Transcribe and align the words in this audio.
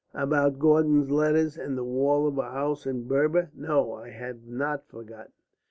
"About 0.15 0.57
Gordon's 0.57 1.11
letters 1.11 1.59
and 1.59 1.77
the 1.77 1.83
wall 1.83 2.25
of 2.25 2.35
a 2.39 2.49
house 2.49 2.87
in 2.87 3.07
Berber? 3.07 3.51
No, 3.53 3.93
I 3.93 4.09
have 4.09 4.47
not 4.47 4.87
forgotten." 4.87 5.31